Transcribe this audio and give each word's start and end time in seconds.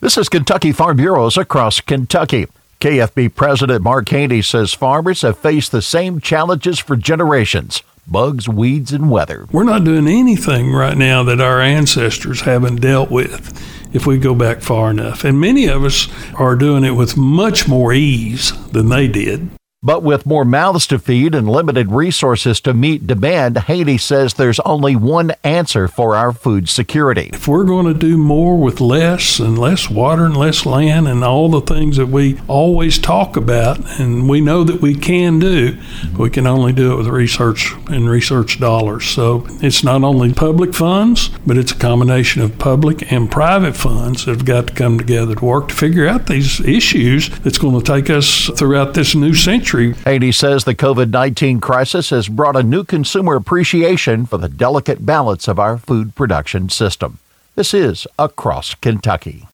This 0.00 0.18
is 0.18 0.28
Kentucky 0.28 0.70
Farm 0.70 0.98
Bureaus 0.98 1.38
across 1.38 1.80
Kentucky. 1.80 2.46
KFB 2.78 3.34
President 3.34 3.82
Mark 3.82 4.06
Haney 4.10 4.42
says 4.42 4.74
farmers 4.74 5.22
have 5.22 5.38
faced 5.38 5.72
the 5.72 5.80
same 5.80 6.20
challenges 6.20 6.78
for 6.78 6.94
generations 6.94 7.82
bugs, 8.06 8.46
weeds, 8.46 8.92
and 8.92 9.10
weather. 9.10 9.46
We're 9.50 9.64
not 9.64 9.84
doing 9.84 10.06
anything 10.06 10.72
right 10.72 10.94
now 10.94 11.22
that 11.22 11.40
our 11.40 11.58
ancestors 11.58 12.42
haven't 12.42 12.82
dealt 12.82 13.10
with 13.10 13.50
if 13.94 14.06
we 14.06 14.18
go 14.18 14.34
back 14.34 14.60
far 14.60 14.90
enough. 14.90 15.24
And 15.24 15.40
many 15.40 15.68
of 15.68 15.82
us 15.84 16.08
are 16.34 16.54
doing 16.54 16.84
it 16.84 16.96
with 16.96 17.16
much 17.16 17.66
more 17.66 17.94
ease 17.94 18.52
than 18.72 18.90
they 18.90 19.08
did. 19.08 19.48
But 19.84 20.02
with 20.02 20.24
more 20.24 20.46
mouths 20.46 20.86
to 20.86 20.98
feed 20.98 21.34
and 21.34 21.46
limited 21.46 21.90
resources 21.90 22.58
to 22.62 22.72
meet 22.72 23.06
demand, 23.06 23.58
Haney 23.58 23.98
says 23.98 24.32
there's 24.32 24.58
only 24.60 24.96
one 24.96 25.32
answer 25.44 25.88
for 25.88 26.16
our 26.16 26.32
food 26.32 26.70
security. 26.70 27.28
If 27.34 27.46
we're 27.46 27.64
going 27.64 27.92
to 27.92 27.92
do 27.92 28.16
more 28.16 28.56
with 28.56 28.80
less 28.80 29.38
and 29.38 29.58
less 29.58 29.90
water 29.90 30.24
and 30.24 30.38
less 30.38 30.64
land 30.64 31.06
and 31.06 31.22
all 31.22 31.50
the 31.50 31.60
things 31.60 31.98
that 31.98 32.06
we 32.06 32.40
always 32.48 32.98
talk 32.98 33.36
about 33.36 34.00
and 34.00 34.26
we 34.26 34.40
know 34.40 34.64
that 34.64 34.80
we 34.80 34.94
can 34.94 35.38
do, 35.38 35.78
we 36.16 36.30
can 36.30 36.46
only 36.46 36.72
do 36.72 36.94
it 36.94 36.96
with 36.96 37.08
research 37.08 37.74
and 37.88 38.08
research 38.08 38.58
dollars. 38.58 39.04
So 39.04 39.44
it's 39.60 39.84
not 39.84 40.02
only 40.02 40.32
public 40.32 40.72
funds, 40.72 41.28
but 41.46 41.58
it's 41.58 41.72
a 41.72 41.76
combination 41.76 42.40
of 42.40 42.58
public 42.58 43.12
and 43.12 43.30
private 43.30 43.76
funds 43.76 44.24
that 44.24 44.30
have 44.30 44.46
got 44.46 44.68
to 44.68 44.72
come 44.72 44.96
together 44.96 45.34
to 45.34 45.44
work 45.44 45.68
to 45.68 45.74
figure 45.74 46.08
out 46.08 46.26
these 46.26 46.58
issues 46.60 47.28
that's 47.40 47.58
going 47.58 47.78
to 47.78 47.84
take 47.84 48.08
us 48.08 48.50
throughout 48.56 48.94
this 48.94 49.14
new 49.14 49.34
century 49.34 49.73
country. 49.74 50.02
Haney 50.04 50.32
says 50.32 50.64
the 50.64 50.74
COVID 50.74 51.10
19 51.10 51.60
crisis 51.60 52.10
has 52.10 52.28
brought 52.28 52.56
a 52.56 52.62
new 52.62 52.84
consumer 52.84 53.34
appreciation 53.34 54.26
for 54.26 54.38
the 54.38 54.48
delicate 54.48 55.04
balance 55.04 55.48
of 55.48 55.58
our 55.58 55.78
food 55.78 56.14
production 56.14 56.68
system. 56.68 57.18
This 57.56 57.74
is 57.74 58.06
Across 58.18 58.76
Kentucky. 58.76 59.42